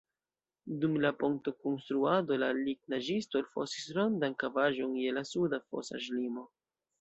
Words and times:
Dum 0.83 0.93
la 1.01 1.09
pontokonstruado 1.23 2.37
la 2.43 2.49
lignaĵisto 2.61 3.43
elfosis 3.43 3.85
rondan 3.99 4.37
kavaĵon 4.45 4.97
je 5.03 5.13
la 5.19 5.25
suda 5.35 5.61
fosaĵlimo. 5.69 6.49